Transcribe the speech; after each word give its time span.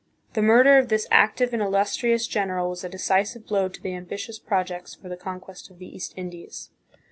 The 0.33 0.41
murder 0.41 0.79
of 0.79 0.87
this 0.89 1.07
active 1.11 1.53
and 1.53 1.61
illustrious 1.61 2.25
general 2.25 2.71
was 2.71 2.83
a 2.83 2.89
decisive 2.89 3.45
blow 3.45 3.67
to 3.67 3.79
the 3.79 3.93
ambitious 3.93 4.39
projects 4.39 4.95
for 4.95 5.09
the 5.09 5.15
con 5.15 5.39
quest 5.39 5.69
of 5.69 5.77
the 5.77 5.95
East 5.95 6.15
Indies. 6.17 6.71